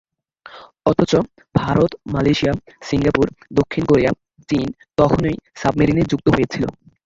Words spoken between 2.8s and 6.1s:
Singapore, দক্ষিণ Korea, চীন তখনই সাবমেরিনে